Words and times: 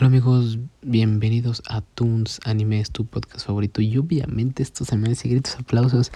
Hola 0.00 0.06
amigos, 0.06 0.58
bienvenidos 0.80 1.62
a 1.68 1.82
Toons 1.82 2.40
Anime, 2.46 2.80
es 2.80 2.90
tu 2.90 3.04
podcast 3.04 3.46
favorito. 3.46 3.82
Y 3.82 3.98
obviamente 3.98 4.62
esto 4.62 4.86
se 4.86 4.96
merece 4.96 5.28
gritos, 5.28 5.56
aplausos 5.56 6.10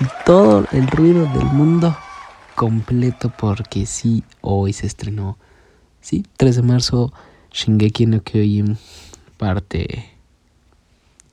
y 0.00 0.04
todo 0.26 0.66
el 0.72 0.88
ruido 0.88 1.24
del 1.26 1.44
mundo 1.44 1.96
completo 2.56 3.32
porque 3.38 3.86
sí, 3.86 4.24
hoy 4.40 4.72
se 4.72 4.88
estrenó, 4.88 5.38
sí, 6.00 6.26
3 6.38 6.56
de 6.56 6.62
marzo, 6.62 7.12
Shingeki 7.52 8.06
no 8.06 8.20
Kyojin, 8.20 8.78
parte 9.36 10.10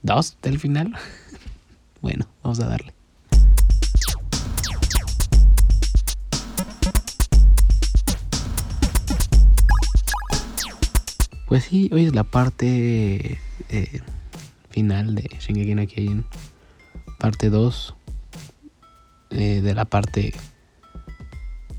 2 0.04 0.38
del 0.43 0.59
final. 0.59 0.95
bueno, 2.04 2.27
vamos 2.43 2.59
a 2.59 2.68
darle. 2.68 2.93
Pues 11.52 11.65
sí, 11.65 11.89
hoy 11.91 12.05
es 12.05 12.15
la 12.15 12.23
parte 12.23 13.38
eh, 13.67 14.02
final 14.70 15.16
de 15.16 15.30
Shingeki 15.38 15.76
no 15.76 15.85
Kyojin, 15.85 16.26
parte 17.20 17.49
2 17.49 17.93
eh, 19.31 19.59
de 19.59 19.76
la 19.76 19.84
parte 19.84 20.34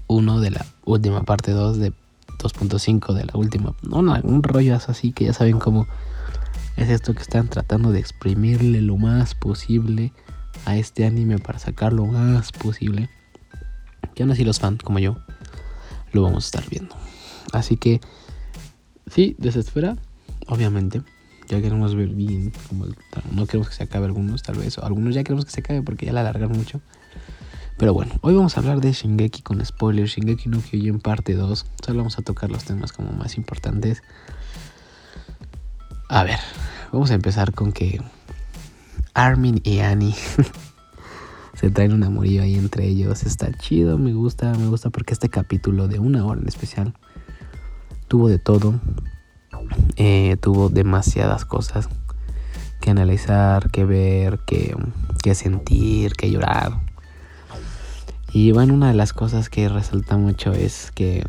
1 0.09 0.41
de 0.41 0.51
la 0.51 0.67
última 0.85 1.23
parte 1.23 1.53
2 1.53 1.79
de 1.79 1.95
2.5 2.37 3.15
de 3.15 3.25
la 3.25 3.33
última. 3.33 3.75
No, 3.81 4.03
no, 4.03 4.15
un 4.25 4.43
rollo 4.43 4.77
así 4.77 5.13
que 5.13 5.25
ya 5.25 5.33
saben 5.33 5.59
cómo 5.59 5.87
es 6.77 6.91
esto 6.91 7.15
que 7.15 7.23
están 7.23 7.49
tratando 7.49 7.93
de 7.93 8.01
exprimirle 8.01 8.83
lo 8.83 8.99
más 8.99 9.35
posible 9.35 10.13
a 10.67 10.77
este 10.77 11.07
anime 11.07 11.39
para 11.39 11.59
sacar 11.59 11.95
lo 11.95 12.05
más 12.05 12.53
posible. 12.53 13.09
Que 14.15 14.23
aún 14.23 14.33
así 14.33 14.45
los 14.45 14.61
fans 14.61 14.83
como 14.83 14.99
yo 14.99 15.17
lo 16.13 16.21
vamos 16.21 16.45
a 16.45 16.49
estar 16.49 16.69
viendo. 16.69 16.95
Así 17.55 17.79
que 17.79 18.03
Sí, 19.15 19.37
desespera, 19.39 19.99
obviamente. 20.47 21.03
Ya 21.47 21.61
queremos 21.61 21.95
ver 21.95 22.09
bien, 22.09 22.51
no 23.31 23.45
queremos 23.45 23.69
que 23.69 23.75
se 23.75 23.83
acabe 23.83 24.07
algunos, 24.07 24.43
tal 24.43 24.57
vez. 24.57 24.79
O 24.79 24.85
algunos 24.87 25.15
ya 25.15 25.23
queremos 25.23 25.45
que 25.45 25.51
se 25.51 25.61
acabe 25.61 25.83
porque 25.83 26.07
ya 26.07 26.15
la 26.15 26.21
alargaron 26.21 26.57
mucho. 26.57 26.81
Pero 27.77 27.93
bueno, 27.93 28.15
hoy 28.23 28.35
vamos 28.35 28.57
a 28.57 28.61
hablar 28.61 28.81
de 28.81 28.93
Shingeki 28.93 29.43
con 29.43 29.63
spoilers. 29.63 30.13
Shingeki 30.13 30.49
no 30.49 30.63
Kyojin 30.63 31.01
parte 31.01 31.35
2. 31.35 31.67
Solo 31.85 31.99
vamos 31.99 32.19
a 32.19 32.23
tocar 32.23 32.51
los 32.51 32.65
temas 32.65 32.93
como 32.93 33.13
más 33.13 33.37
importantes. 33.37 34.03
A 36.09 36.25
ver, 36.25 36.39
vamos 36.91 37.11
a 37.11 37.15
empezar 37.15 37.53
con 37.53 37.73
que 37.73 38.01
Armin 39.13 39.61
y 39.63 39.81
Annie 39.81 40.15
se 41.55 41.71
traen 41.71 41.93
un 41.93 42.03
amorío 42.03 42.45
ahí 42.45 42.55
entre 42.55 42.87
ellos. 42.87 43.25
Está 43.25 43.53
chido, 43.53 43.99
me 43.99 44.15
gusta, 44.15 44.55
me 44.55 44.69
gusta 44.69 44.89
porque 44.89 45.13
este 45.13 45.29
capítulo 45.29 45.87
de 45.87 45.99
una 45.99 46.25
hora 46.25 46.41
en 46.41 46.49
especial 46.49 46.95
tuvo 48.13 48.29
de 48.29 48.39
todo, 48.39 48.79
eh, 49.97 50.37
tuvo 50.43 50.69
demasiadas 50.69 51.47
cosas 51.47 51.89
que 52.83 52.91
analizar, 52.91 53.71
que 53.71 53.87
ver, 53.87 54.39
que, 54.41 54.77
que 55.23 55.35
sentir, 55.35 56.13
que 56.13 56.31
llorar. 56.31 56.73
Y 58.35 58.53
bueno, 58.53 58.75
una 58.75 58.89
de 58.89 58.95
las 58.95 59.15
cosas 59.15 59.49
que 59.49 59.67
resalta 59.71 60.19
mucho 60.19 60.53
es 60.53 60.93
que 60.95 61.25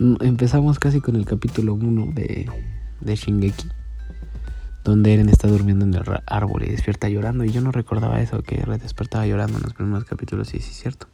empezamos 0.00 0.80
casi 0.80 1.00
con 1.00 1.14
el 1.14 1.24
capítulo 1.24 1.74
1 1.74 2.10
de, 2.12 2.50
de 3.00 3.14
Shingeki, 3.14 3.68
donde 4.82 5.14
Eren 5.14 5.28
está 5.28 5.46
durmiendo 5.46 5.84
en 5.84 5.94
el 5.94 6.02
árbol 6.26 6.64
y 6.64 6.70
despierta 6.70 7.08
llorando. 7.08 7.44
Y 7.44 7.52
yo 7.52 7.60
no 7.60 7.70
recordaba 7.70 8.20
eso, 8.20 8.42
que 8.42 8.56
despertaba 8.82 9.24
llorando 9.24 9.58
en 9.58 9.62
los 9.62 9.74
primeros 9.74 10.04
capítulos, 10.04 10.48
sí, 10.48 10.58
sí, 10.58 10.70
es 10.72 10.80
cierto 10.80 11.06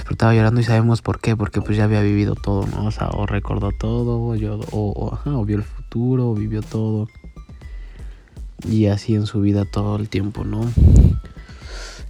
despertaba 0.00 0.34
llorando 0.34 0.62
y 0.62 0.64
sabemos 0.64 1.02
por 1.02 1.20
qué, 1.20 1.36
porque 1.36 1.60
pues 1.60 1.76
ya 1.76 1.84
había 1.84 2.00
vivido 2.00 2.34
todo, 2.34 2.66
¿no? 2.66 2.86
O 2.86 2.90
sea, 2.90 3.10
o 3.10 3.26
recordó 3.26 3.70
todo, 3.70 4.34
yo, 4.34 4.58
o, 4.72 5.18
o, 5.24 5.44
vio 5.44 5.58
el 5.58 5.62
futuro, 5.62 6.30
o 6.30 6.34
vivió 6.34 6.62
todo. 6.62 7.06
Y 8.66 8.86
así 8.86 9.14
en 9.14 9.26
su 9.26 9.42
vida 9.42 9.66
todo 9.66 9.96
el 9.96 10.08
tiempo, 10.08 10.44
¿no? 10.44 10.62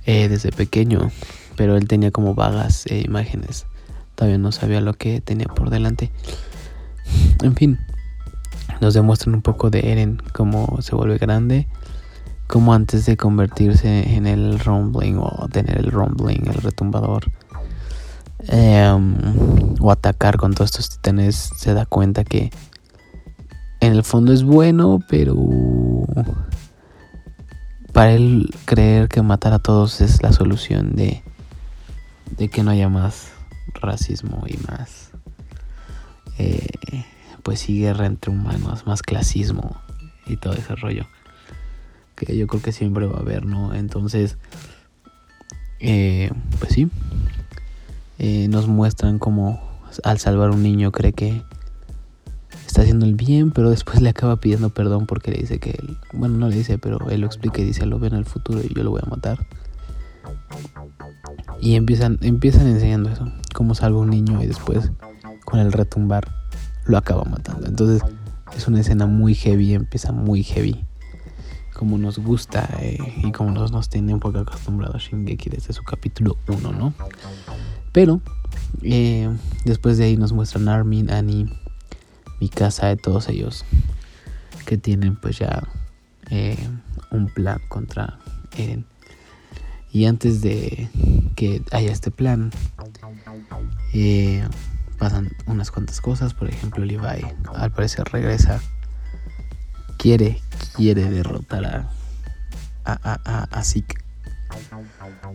Eh, 0.06 0.28
desde 0.28 0.52
pequeño, 0.52 1.10
pero 1.56 1.76
él 1.76 1.88
tenía 1.88 2.12
como 2.12 2.34
vagas 2.34 2.86
eh, 2.86 3.02
imágenes. 3.04 3.66
Todavía 4.14 4.38
no 4.38 4.52
sabía 4.52 4.80
lo 4.80 4.94
que 4.94 5.20
tenía 5.20 5.46
por 5.46 5.70
delante. 5.70 6.12
En 7.42 7.56
fin, 7.56 7.78
nos 8.80 8.94
demuestran 8.94 9.34
un 9.34 9.42
poco 9.42 9.70
de 9.70 9.90
Eren, 9.90 10.22
cómo 10.32 10.78
se 10.80 10.94
vuelve 10.94 11.18
grande, 11.18 11.66
como 12.46 12.72
antes 12.72 13.04
de 13.06 13.16
convertirse 13.16 14.14
en 14.14 14.28
el 14.28 14.60
rumbling 14.60 15.18
o 15.18 15.48
tener 15.50 15.78
el 15.78 15.90
rumbling, 15.90 16.46
el 16.46 16.54
retumbador 16.54 17.30
Em, 18.48 19.16
o 19.80 19.90
atacar 19.90 20.36
con 20.36 20.54
todos 20.54 20.70
estos 20.70 20.90
titanes, 20.90 21.50
se 21.56 21.74
da 21.74 21.86
cuenta 21.86 22.24
que 22.24 22.50
en 23.80 23.92
el 23.92 24.04
fondo 24.04 24.32
es 24.32 24.42
bueno, 24.42 25.00
pero 25.08 25.36
para 27.92 28.12
él 28.12 28.54
creer 28.66 29.08
que 29.08 29.22
matar 29.22 29.52
a 29.52 29.58
todos 29.58 30.00
es 30.00 30.22
la 30.22 30.32
solución 30.32 30.94
de, 30.96 31.22
de 32.36 32.48
que 32.48 32.62
no 32.62 32.70
haya 32.70 32.88
más 32.88 33.32
racismo 33.74 34.44
y 34.46 34.56
más, 34.68 35.10
eh, 36.38 36.68
pues 37.42 37.60
sí, 37.60 37.80
guerra 37.80 38.06
entre 38.06 38.30
humanos, 38.30 38.86
más 38.86 39.02
clasismo 39.02 39.80
y 40.26 40.36
todo 40.36 40.54
ese 40.54 40.74
rollo. 40.76 41.06
Que 42.16 42.36
yo 42.36 42.46
creo 42.46 42.62
que 42.62 42.72
siempre 42.72 43.06
va 43.06 43.18
a 43.18 43.20
haber, 43.20 43.46
¿no? 43.46 43.74
Entonces, 43.74 44.36
eh, 45.80 46.30
pues 46.58 46.74
sí, 46.74 46.90
eh, 48.22 48.48
nos 48.48 48.68
muestran 48.68 49.18
como 49.18 49.58
al 50.04 50.18
salvar 50.18 50.50
un 50.50 50.62
niño 50.62 50.92
cree 50.92 51.14
que 51.14 51.42
está 52.66 52.82
haciendo 52.82 53.06
el 53.06 53.14
bien, 53.14 53.50
pero 53.50 53.70
después 53.70 54.00
le 54.02 54.10
acaba 54.10 54.36
pidiendo 54.36 54.68
perdón 54.68 55.06
porque 55.06 55.30
le 55.30 55.38
dice 55.38 55.58
que, 55.58 55.70
él, 55.70 55.96
bueno, 56.12 56.36
no 56.36 56.50
le 56.50 56.56
dice, 56.56 56.76
pero 56.76 57.08
él 57.08 57.22
lo 57.22 57.26
explica 57.26 57.62
y 57.62 57.64
dice, 57.64 57.86
lo 57.86 57.98
ven 57.98 58.12
al 58.12 58.26
futuro 58.26 58.60
y 58.62 58.74
yo 58.74 58.84
lo 58.84 58.90
voy 58.90 59.00
a 59.02 59.08
matar. 59.08 59.46
Y 61.62 61.76
empiezan, 61.76 62.18
empiezan 62.20 62.66
enseñando 62.66 63.08
eso, 63.08 63.32
cómo 63.54 63.74
salva 63.74 64.00
a 64.00 64.02
un 64.02 64.10
niño 64.10 64.42
y 64.42 64.46
después 64.46 64.90
con 65.46 65.58
el 65.58 65.72
retumbar 65.72 66.28
lo 66.84 66.98
acaba 66.98 67.24
matando. 67.24 67.68
Entonces 67.68 68.02
es 68.54 68.68
una 68.68 68.80
escena 68.80 69.06
muy 69.06 69.34
heavy, 69.34 69.72
empieza 69.72 70.12
muy 70.12 70.42
heavy. 70.42 70.84
Como 71.74 71.96
nos 71.96 72.18
gusta 72.18 72.68
eh, 72.82 72.98
y 73.24 73.32
como 73.32 73.50
nos, 73.52 73.72
nos 73.72 73.88
tiene 73.88 74.12
un 74.12 74.20
poco 74.20 74.40
acostumbrado 74.40 74.96
a 74.96 74.98
Shingeki 74.98 75.48
desde 75.48 75.72
su 75.72 75.82
capítulo 75.84 76.36
1, 76.48 76.72
¿no? 76.72 76.92
Pero 77.92 78.20
eh, 78.82 79.28
después 79.64 79.98
de 79.98 80.04
ahí 80.04 80.16
nos 80.16 80.32
muestran 80.32 80.68
Armin, 80.68 81.10
Annie, 81.10 81.46
mi 82.40 82.48
casa 82.48 82.86
de 82.86 82.96
todos 82.96 83.28
ellos 83.28 83.64
que 84.66 84.78
tienen 84.78 85.16
pues 85.16 85.38
ya 85.38 85.66
eh, 86.30 86.56
un 87.10 87.26
plan 87.26 87.58
contra 87.68 88.18
Eren. 88.56 88.86
Y 89.92 90.04
antes 90.04 90.40
de 90.40 90.88
que 91.34 91.62
haya 91.72 91.90
este 91.90 92.12
plan, 92.12 92.52
eh, 93.92 94.46
pasan 94.98 95.32
unas 95.46 95.72
cuantas 95.72 96.00
cosas. 96.00 96.32
Por 96.32 96.48
ejemplo, 96.48 96.84
Levi 96.84 97.26
al 97.54 97.72
parecer 97.72 98.04
regresa. 98.12 98.60
Quiere, 99.98 100.40
quiere 100.76 101.10
derrotar 101.10 101.66
a, 101.66 101.90
a, 102.84 103.20
a, 103.24 103.42
a 103.50 103.64
Zeke 103.64 103.96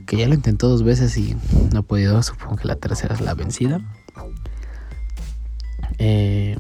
que 0.06 0.18
ya 0.18 0.28
lo 0.28 0.34
intentó 0.34 0.70
dos 0.70 0.84
veces 0.84 1.18
y 1.18 1.36
no 1.72 1.80
ha 1.80 1.82
podido. 1.82 2.22
Supongo 2.24 2.58
que 2.58 2.68
la 2.68 2.76
tercera 2.76 3.16
es 3.16 3.22
la 3.22 3.34
vencida. 3.34 3.82
Eh, 5.98 6.58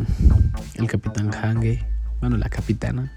el 0.76 0.88
capitán 0.88 1.34
Hange, 1.34 1.86
bueno, 2.22 2.38
la 2.38 2.50
capitana. 2.50 3.12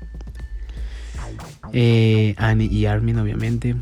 Eh, 1.73 2.35
Annie 2.39 2.67
y 2.67 2.87
Armin, 2.87 3.19
obviamente. 3.19 3.77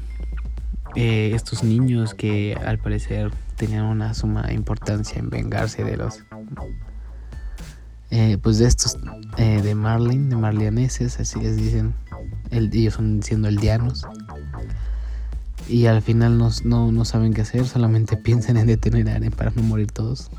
Eh, 0.95 1.33
estos 1.35 1.63
niños 1.63 2.15
que 2.15 2.57
al 2.65 2.79
parecer 2.79 3.31
tenían 3.57 3.85
una 3.85 4.15
suma 4.15 4.53
importancia 4.53 5.19
en 5.19 5.29
vengarse 5.31 5.85
de 5.85 5.97
los. 5.97 6.23
pues 8.43 8.59
de 8.59 8.67
estos 8.67 8.97
de 9.37 9.75
Marlin, 9.75 10.31
de 10.31 10.37
marlianeses, 10.37 11.21
así 11.21 11.41
les 11.41 11.57
dicen. 11.57 11.95
ellos 12.51 12.95
son 12.95 13.23
siendo 13.23 13.49
eldianos 13.49 14.07
y 15.69 15.87
al 15.87 16.03
final 16.03 16.39
no, 16.39 16.51
no, 16.93 17.05
saben 17.05 17.35
qué 17.35 17.43
hacer, 17.43 17.67
solamente 17.67 18.17
piensan 18.23 18.57
en 18.57 18.67
detener 18.67 19.09
a 19.09 19.17
Eren 19.17 19.33
para 19.33 19.51
no 19.51 19.63
morir 19.63 19.91
todos. 19.93 20.31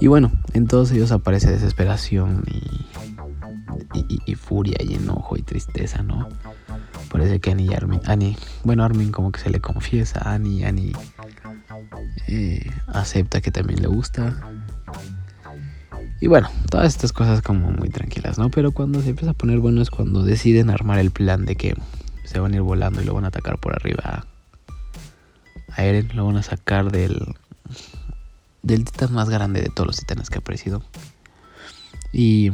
Y 0.00 0.08
bueno, 0.08 0.32
en 0.52 0.66
todos 0.66 0.90
ellos 0.92 1.12
aparece 1.12 1.50
desesperación 1.50 2.44
y, 2.48 4.20
y, 4.26 4.34
furia 4.34 4.76
y 4.80 4.94
enojo 4.94 5.36
y 5.36 5.42
tristeza, 5.42 6.02
¿no? 6.02 6.28
Parece 7.10 7.40
que 7.40 7.52
Annie 7.52 7.66
y 7.70 7.74
Armin, 7.74 8.00
Annie, 8.06 8.36
bueno, 8.64 8.84
Armin 8.84 9.12
como 9.12 9.30
que 9.30 9.40
se 9.40 9.50
le 9.50 9.60
confiesa 9.60 10.20
a 10.20 10.34
Annie, 10.34 10.64
Annie 10.64 10.92
eh, 12.26 12.70
acepta 12.86 13.40
que 13.40 13.50
también 13.50 13.80
le 13.80 13.88
gusta. 13.88 14.40
Y 16.20 16.28
bueno, 16.28 16.48
todas 16.70 16.86
estas 16.86 17.12
cosas 17.12 17.42
como 17.42 17.70
muy 17.70 17.88
tranquilas, 17.88 18.38
¿no? 18.38 18.50
Pero 18.50 18.72
cuando 18.72 19.02
se 19.02 19.10
empieza 19.10 19.32
a 19.32 19.34
poner 19.34 19.58
bueno 19.58 19.82
es 19.82 19.90
cuando 19.90 20.22
deciden 20.22 20.70
armar 20.70 20.98
el 20.98 21.10
plan 21.10 21.44
de 21.44 21.56
que 21.56 21.74
se 22.32 22.40
van 22.40 22.54
a 22.54 22.56
ir 22.56 22.62
volando 22.62 23.02
y 23.02 23.04
lo 23.04 23.12
van 23.12 23.26
a 23.26 23.28
atacar 23.28 23.58
por 23.58 23.74
arriba 23.74 24.24
a 25.68 25.84
Eren, 25.84 26.08
lo 26.14 26.24
van 26.24 26.38
a 26.38 26.42
sacar 26.42 26.90
del 26.90 27.34
del 28.62 28.84
titán 28.86 29.12
más 29.12 29.28
grande 29.28 29.60
de 29.60 29.68
todos 29.68 29.86
los 29.86 29.96
titanes 29.96 30.30
que 30.30 30.36
ha 30.36 30.40
aparecido. 30.40 30.82
Y 32.10 32.52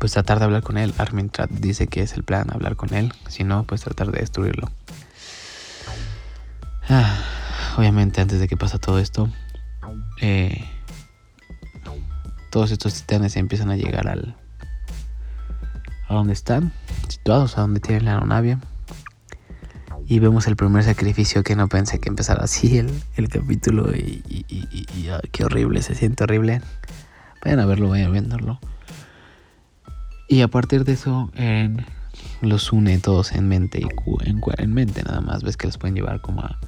pues 0.00 0.12
tratar 0.12 0.40
de 0.40 0.46
hablar 0.46 0.62
con 0.62 0.76
él. 0.76 0.92
Armin 0.98 1.30
dice 1.50 1.86
que 1.86 2.02
es 2.02 2.14
el 2.14 2.24
plan 2.24 2.50
hablar 2.50 2.74
con 2.74 2.94
él. 2.94 3.12
Si 3.28 3.44
no, 3.44 3.64
pues 3.64 3.82
tratar 3.82 4.10
de 4.10 4.18
destruirlo. 4.20 4.70
Ah, 6.88 7.16
obviamente 7.76 8.20
antes 8.20 8.40
de 8.40 8.48
que 8.48 8.56
pasa 8.56 8.78
todo 8.78 8.98
esto, 8.98 9.28
eh, 10.20 10.64
todos 12.50 12.72
estos 12.72 12.94
titanes 12.94 13.36
empiezan 13.36 13.70
a 13.70 13.76
llegar 13.76 14.08
al 14.08 14.34
a 16.08 16.14
donde 16.14 16.32
están 16.32 16.72
situados, 17.08 17.58
a 17.58 17.62
donde 17.62 17.80
tienen 17.80 18.04
la 18.04 18.14
aeronave. 18.14 18.58
Y 20.08 20.20
vemos 20.20 20.46
el 20.46 20.54
primer 20.54 20.84
sacrificio 20.84 21.42
que 21.42 21.56
no 21.56 21.68
pensé 21.68 21.98
que 21.98 22.08
empezara 22.08 22.44
así 22.44 22.78
el, 22.78 22.90
el 23.16 23.28
capítulo. 23.28 23.94
Y, 23.94 24.22
y, 24.28 25.08
qué 25.32 25.44
horrible, 25.44 25.82
se 25.82 25.94
siente 25.96 26.24
horrible. 26.24 26.60
Vayan 27.44 27.60
a 27.60 27.66
verlo, 27.66 27.88
vayan 27.88 28.32
a. 28.32 28.60
Y 30.28 30.42
a 30.42 30.48
partir 30.48 30.84
de 30.84 30.92
eso, 30.92 31.30
los 32.40 32.72
une 32.72 32.98
todos 32.98 33.32
en 33.32 33.48
mente 33.48 33.80
y 33.80 34.28
en, 34.28 34.40
en 34.58 34.74
mente 34.74 35.02
nada 35.02 35.20
más. 35.20 35.42
Ves 35.42 35.56
que 35.56 35.66
los 35.66 35.78
pueden 35.78 35.96
llevar 35.96 36.20
como 36.20 36.42
a 36.42 36.58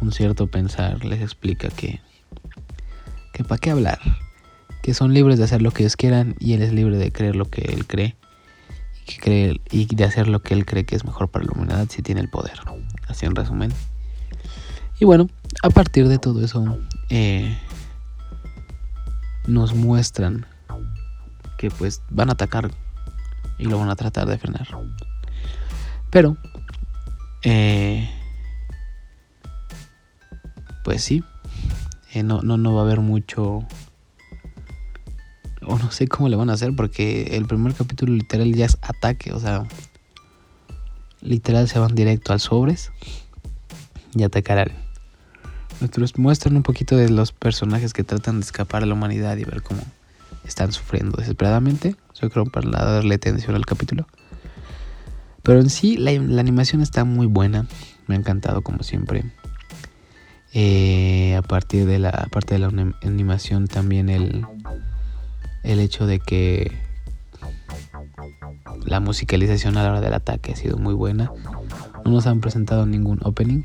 un 0.00 0.12
cierto 0.12 0.46
pensar. 0.46 1.04
Les 1.04 1.20
explica 1.20 1.68
que, 1.68 2.00
que 3.34 3.44
para 3.44 3.58
qué 3.58 3.70
hablar. 3.70 3.98
Que 4.82 4.94
son 4.94 5.12
libres 5.12 5.38
de 5.38 5.44
hacer 5.44 5.60
lo 5.60 5.72
que 5.72 5.82
ellos 5.82 5.96
quieran 5.96 6.36
y 6.38 6.54
él 6.54 6.62
es 6.62 6.72
libre 6.72 6.96
de 6.96 7.12
creer 7.12 7.36
lo 7.36 7.44
que 7.46 7.62
él 7.62 7.86
cree. 7.86 8.16
Que 9.08 9.16
cree, 9.16 9.60
y 9.70 9.86
de 9.86 10.04
hacer 10.04 10.28
lo 10.28 10.42
que 10.42 10.52
él 10.52 10.66
cree 10.66 10.84
que 10.84 10.94
es 10.94 11.06
mejor 11.06 11.30
para 11.30 11.46
la 11.46 11.52
humanidad 11.52 11.86
si 11.88 12.02
tiene 12.02 12.20
el 12.20 12.28
poder. 12.28 12.60
Así 13.08 13.24
en 13.24 13.34
resumen. 13.34 13.72
Y 15.00 15.06
bueno, 15.06 15.28
a 15.62 15.70
partir 15.70 16.08
de 16.08 16.18
todo 16.18 16.44
eso, 16.44 16.78
eh, 17.08 17.56
nos 19.46 19.74
muestran 19.74 20.44
que 21.56 21.70
pues 21.70 22.02
van 22.10 22.28
a 22.28 22.32
atacar 22.32 22.70
y 23.58 23.64
lo 23.64 23.78
van 23.78 23.88
a 23.88 23.96
tratar 23.96 24.26
de 24.26 24.36
frenar. 24.36 24.68
Pero, 26.10 26.36
eh, 27.44 28.10
pues 30.84 31.02
sí, 31.02 31.24
eh, 32.12 32.22
no, 32.22 32.42
no, 32.42 32.58
no 32.58 32.74
va 32.74 32.82
a 32.82 32.84
haber 32.84 33.00
mucho... 33.00 33.66
O 35.68 35.78
no 35.78 35.90
sé 35.90 36.08
cómo 36.08 36.30
le 36.30 36.36
van 36.36 36.48
a 36.48 36.54
hacer 36.54 36.74
porque 36.74 37.36
el 37.36 37.44
primer 37.44 37.74
capítulo 37.74 38.14
literal 38.14 38.54
ya 38.54 38.64
es 38.64 38.78
ataque, 38.80 39.34
o 39.34 39.38
sea, 39.38 39.64
literal 41.20 41.68
se 41.68 41.78
van 41.78 41.94
directo 41.94 42.32
al 42.32 42.40
sobres 42.40 42.90
y 44.14 44.22
atacarán. 44.22 44.72
Nuestros 45.80 46.18
muestran 46.18 46.56
un 46.56 46.62
poquito 46.62 46.96
de 46.96 47.10
los 47.10 47.32
personajes 47.32 47.92
que 47.92 48.02
tratan 48.02 48.40
de 48.40 48.46
escapar 48.46 48.82
a 48.82 48.86
la 48.86 48.94
humanidad 48.94 49.36
y 49.36 49.44
ver 49.44 49.62
cómo 49.62 49.82
están 50.42 50.72
sufriendo 50.72 51.18
desesperadamente. 51.18 51.96
Yo 52.18 52.30
creo 52.30 52.46
para 52.46 52.70
darle 52.70 53.16
atención 53.16 53.54
al 53.54 53.66
capítulo. 53.66 54.06
Pero 55.42 55.60
en 55.60 55.68
sí 55.68 55.98
la, 55.98 56.12
animación 56.12 56.80
está 56.80 57.04
muy 57.04 57.26
buena. 57.26 57.66
Me 58.06 58.14
ha 58.14 58.18
encantado 58.18 58.62
como 58.62 58.82
siempre. 58.82 59.24
Eh, 60.54 61.36
a 61.36 61.42
partir 61.42 61.84
de 61.84 61.98
la 61.98 62.26
parte 62.32 62.54
de 62.54 62.60
la 62.60 62.68
animación 63.02 63.68
también 63.68 64.08
el, 64.08 64.46
el 65.62 65.80
hecho 65.80 66.06
de 66.06 66.20
que 66.20 66.72
la 68.84 69.00
musicalización 69.00 69.76
a 69.76 69.82
la 69.82 69.90
hora 69.90 70.00
del 70.00 70.14
ataque 70.14 70.52
ha 70.52 70.56
sido 70.56 70.78
muy 70.78 70.94
buena. 70.94 71.30
No 72.04 72.12
nos 72.12 72.26
han 72.26 72.40
presentado 72.40 72.86
ningún 72.86 73.20
opening 73.22 73.62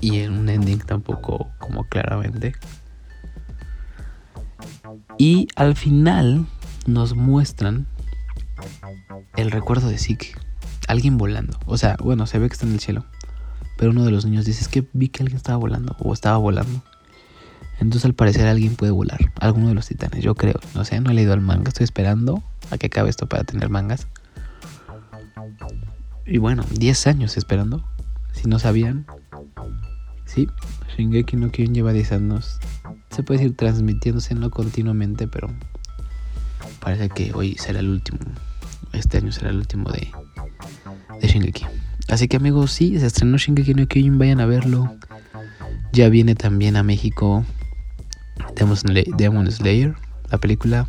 y 0.00 0.20
en 0.20 0.32
un 0.32 0.48
ending 0.48 0.78
tampoco 0.78 1.50
como 1.58 1.84
claramente. 1.84 2.54
Y 5.18 5.48
al 5.56 5.76
final 5.76 6.46
nos 6.86 7.14
muestran 7.14 7.86
el 9.36 9.50
recuerdo 9.50 9.88
de 9.88 9.98
Zeke. 9.98 10.32
Alguien 10.88 11.18
volando. 11.18 11.58
O 11.66 11.76
sea, 11.76 11.96
bueno, 12.02 12.26
se 12.26 12.38
ve 12.38 12.48
que 12.48 12.54
está 12.54 12.66
en 12.66 12.72
el 12.72 12.80
cielo. 12.80 13.04
Pero 13.76 13.92
uno 13.92 14.04
de 14.04 14.10
los 14.10 14.24
niños 14.24 14.44
dice, 14.44 14.62
es 14.62 14.68
que 14.68 14.86
vi 14.92 15.08
que 15.08 15.22
alguien 15.22 15.36
estaba 15.36 15.56
volando 15.56 15.96
o 16.00 16.12
estaba 16.12 16.36
volando. 16.36 16.82
Entonces 17.80 18.04
al 18.04 18.14
parecer 18.14 18.46
alguien 18.46 18.76
puede 18.76 18.92
volar. 18.92 19.18
Alguno 19.40 19.68
de 19.68 19.74
los 19.74 19.86
titanes, 19.86 20.22
yo 20.22 20.34
creo. 20.34 20.60
No 20.74 20.84
sé, 20.84 21.00
no 21.00 21.10
he 21.10 21.14
leído 21.14 21.32
el 21.32 21.40
manga. 21.40 21.68
Estoy 21.68 21.84
esperando 21.84 22.42
a 22.70 22.76
que 22.76 22.86
acabe 22.86 23.08
esto 23.08 23.26
para 23.26 23.44
tener 23.44 23.70
mangas. 23.70 24.06
Y 26.26 26.38
bueno, 26.38 26.64
10 26.78 27.06
años 27.06 27.36
esperando. 27.38 27.84
Si 28.32 28.48
no 28.48 28.58
sabían. 28.58 29.06
Sí, 30.26 30.46
Shingeki 30.96 31.36
no 31.36 31.50
Kyojin 31.50 31.74
lleva 31.74 31.92
10 31.92 32.12
años. 32.12 32.58
Se 33.10 33.22
puede 33.22 33.40
decir 33.40 33.56
transmitiéndose 33.56 34.34
no 34.34 34.50
continuamente, 34.50 35.26
pero 35.26 35.48
parece 36.80 37.08
que 37.08 37.32
hoy 37.32 37.56
será 37.56 37.80
el 37.80 37.88
último. 37.88 38.18
Este 38.92 39.18
año 39.18 39.32
será 39.32 39.50
el 39.50 39.56
último 39.56 39.90
de, 39.90 40.12
de 41.20 41.28
Shingeki. 41.28 41.64
Así 42.08 42.28
que 42.28 42.36
amigos, 42.36 42.72
sí, 42.72 42.98
se 43.00 43.06
estrenó 43.06 43.38
Shingeki 43.38 43.74
no 43.74 43.88
Kyojin, 43.88 44.18
vayan 44.18 44.40
a 44.40 44.46
verlo. 44.46 44.94
Ya 45.92 46.08
viene 46.08 46.34
también 46.34 46.76
a 46.76 46.82
México 46.82 47.44
Demon 48.54 49.50
Slayer, 49.50 49.94
la 50.30 50.38
película, 50.38 50.88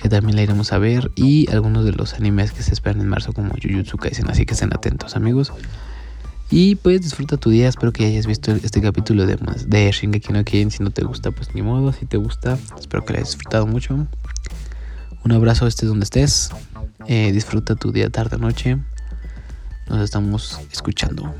que 0.00 0.08
también 0.08 0.36
la 0.36 0.42
iremos 0.42 0.72
a 0.72 0.78
ver. 0.78 1.10
Y 1.14 1.50
algunos 1.50 1.84
de 1.84 1.92
los 1.92 2.14
animes 2.14 2.52
que 2.52 2.62
se 2.62 2.72
esperan 2.72 3.00
en 3.00 3.08
marzo, 3.08 3.32
como 3.32 3.50
Jujutsu 3.50 3.96
Kaisen. 3.96 4.30
Así 4.30 4.46
que 4.46 4.54
estén 4.54 4.72
atentos, 4.72 5.16
amigos. 5.16 5.52
Y 6.50 6.76
pues 6.76 7.02
disfruta 7.02 7.36
tu 7.36 7.50
día. 7.50 7.68
Espero 7.68 7.92
que 7.92 8.06
hayas 8.06 8.26
visto 8.26 8.52
este 8.52 8.80
capítulo 8.80 9.26
de, 9.26 9.38
de 9.66 9.90
Shingeki 9.90 10.32
no 10.32 10.44
Kyojin. 10.44 10.70
Si 10.70 10.82
no 10.82 10.90
te 10.90 11.04
gusta, 11.04 11.30
pues 11.30 11.54
ni 11.54 11.62
modo. 11.62 11.92
Si 11.92 12.06
te 12.06 12.16
gusta, 12.16 12.58
espero 12.78 13.04
que 13.04 13.12
lo 13.12 13.18
hayas 13.18 13.30
disfrutado 13.30 13.66
mucho. 13.66 14.06
Un 15.24 15.32
abrazo, 15.32 15.66
estés 15.66 15.88
donde 15.88 16.04
estés. 16.04 16.50
Eh, 17.06 17.32
disfruta 17.32 17.74
tu 17.74 17.92
día, 17.92 18.08
tarde, 18.08 18.38
noche. 18.38 18.78
Nos 19.88 20.00
estamos 20.00 20.60
escuchando. 20.72 21.34